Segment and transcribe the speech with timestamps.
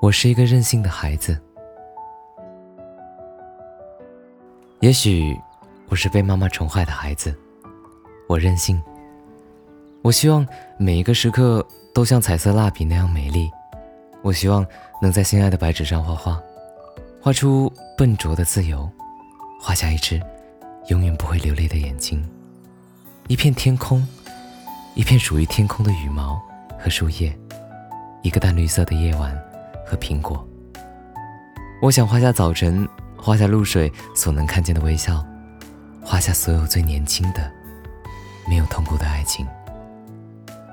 [0.00, 1.36] 我是一个任性的孩子。
[4.78, 5.36] 也许
[5.88, 7.36] 我是被妈妈宠坏的孩子，
[8.28, 8.80] 我任性。
[10.02, 10.46] 我希望
[10.78, 13.50] 每一个时刻都像彩色蜡笔那样美丽。
[14.22, 14.64] 我希望
[15.02, 16.40] 能在心爱的白纸上画画，
[17.20, 18.88] 画出笨拙的自由，
[19.60, 20.22] 画下一只
[20.90, 22.24] 永远不会流泪的眼睛，
[23.26, 24.06] 一片天空，
[24.94, 26.40] 一片属于天空的羽毛
[26.78, 27.36] 和树叶，
[28.22, 29.36] 一个淡绿色的夜晚
[29.88, 30.46] 和苹果。
[31.80, 32.86] 我想画下早晨。
[33.20, 35.26] 画下露水所能看见的微笑，
[36.00, 37.50] 画下所有最年轻的、
[38.48, 39.44] 没有痛苦的爱情。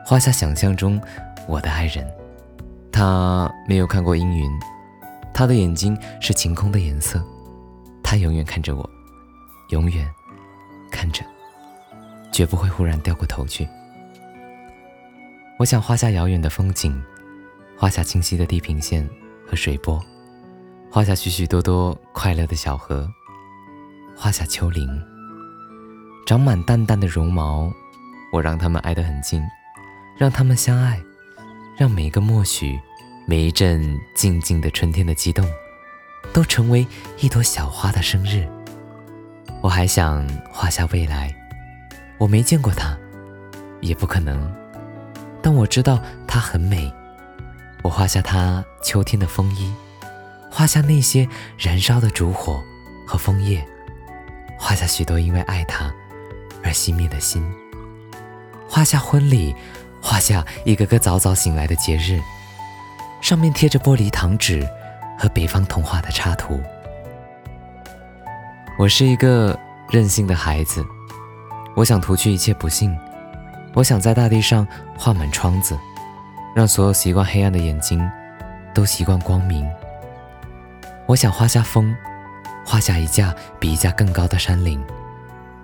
[0.05, 1.01] 画下想象中
[1.47, 2.07] 我的爱人，
[2.91, 4.51] 他没有看过阴云，
[5.33, 7.19] 他的眼睛是晴空的颜色，
[8.03, 8.87] 他永远看着我，
[9.69, 10.07] 永远
[10.91, 11.25] 看着，
[12.31, 13.67] 绝不会忽然掉过头去。
[15.57, 16.95] 我想画下遥远的风景，
[17.77, 19.07] 画下清晰的地平线
[19.45, 20.01] 和水波。
[20.89, 23.09] 画下许许多多快乐的小河，
[24.15, 24.87] 画下丘陵，
[26.25, 27.69] 长满淡淡的绒毛，
[28.31, 29.43] 我让它们挨得很近，
[30.17, 30.97] 让它们相爱，
[31.77, 32.79] 让每一个默许，
[33.27, 35.45] 每一阵静静的春天的激动，
[36.31, 36.87] 都成为
[37.19, 38.47] 一朵小花的生日。
[39.61, 41.35] 我还想画下未来，
[42.17, 42.97] 我没见过它，
[43.81, 44.49] 也不可能，
[45.41, 46.89] 但我知道它很美。
[47.85, 49.71] 我画下它秋天的风衣。
[50.49, 52.63] 画下那些燃烧的烛火
[53.05, 53.63] 和枫叶，
[54.57, 55.93] 画下许多因为爱他
[56.63, 57.45] 而熄灭的心。
[58.67, 59.55] 画下婚礼，
[60.01, 62.19] 画下一个个早早醒来的节日，
[63.21, 64.67] 上面贴着玻璃糖纸
[65.19, 66.59] 和北方童话的插图。
[68.79, 69.59] 我是一个
[69.91, 70.83] 任性的孩子，
[71.75, 72.97] 我想涂去一切不幸，
[73.75, 74.65] 我想在大地上
[74.97, 75.77] 画满窗子，
[76.55, 78.09] 让所有习惯黑暗的眼睛
[78.73, 79.69] 都习惯光明。
[81.05, 81.93] 我想画下风，
[82.65, 84.81] 画下一架比一架更高的山岭，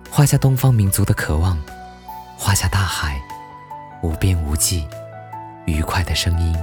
[0.09, 1.57] 画下东方民族的渴望，
[2.37, 3.17] 画下大海
[4.03, 4.85] 无边无际
[5.63, 6.53] 愉快的声音。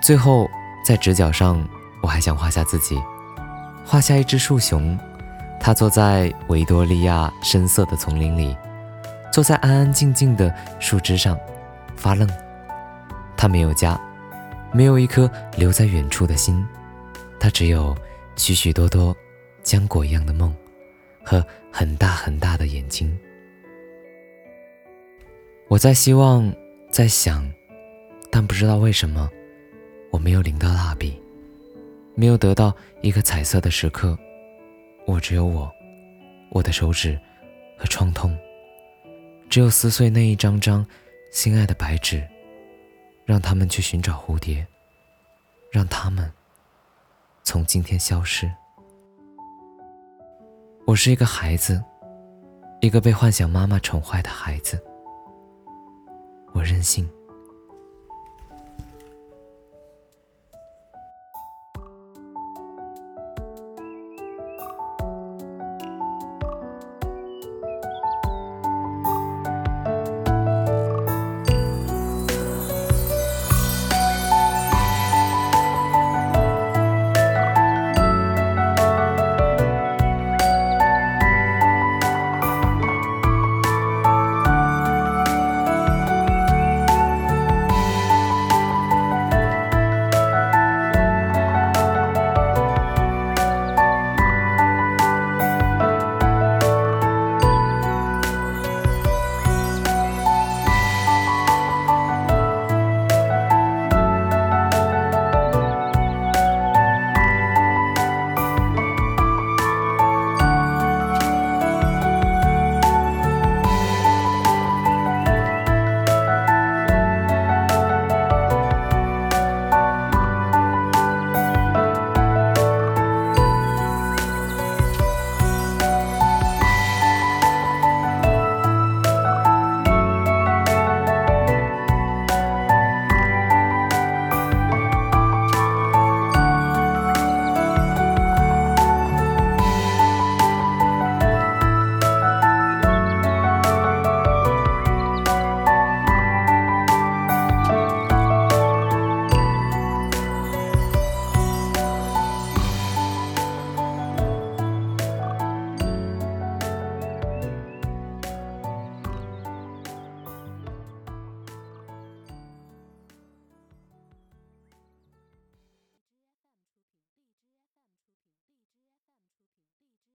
[0.00, 0.48] 最后，
[0.86, 1.60] 在直角上，
[2.00, 3.02] 我还想画下自己，
[3.84, 4.96] 画下一只树熊，
[5.58, 8.56] 它坐在维多利亚深色的丛林里，
[9.32, 11.36] 坐在安安静静的树枝上，
[11.96, 12.28] 发愣。
[13.36, 14.00] 他没有家。
[14.72, 16.62] 没有一颗留在远处的心，
[17.40, 17.96] 他只有
[18.34, 19.16] 许许多多
[19.62, 20.54] 浆果一样的梦
[21.24, 21.42] 和
[21.72, 23.16] 很大很大的眼睛。
[25.68, 26.52] 我在希望，
[26.90, 27.48] 在想，
[28.30, 29.30] 但不知道为什么，
[30.10, 31.18] 我没有领到蜡笔，
[32.14, 34.18] 没有得到一个彩色的时刻。
[35.06, 35.72] 我只有我，
[36.50, 37.18] 我的手指
[37.78, 38.36] 和创痛，
[39.48, 40.86] 只有撕碎那一张张
[41.36, 42.26] 心爱的白纸。
[43.26, 44.66] 让他们去寻找蝴蝶，
[45.70, 46.32] 让他们
[47.42, 48.50] 从今天消失。
[50.86, 51.84] 我是一个孩子，
[52.80, 54.82] 一个被幻想妈妈宠坏的孩子。
[56.54, 57.06] 我任性。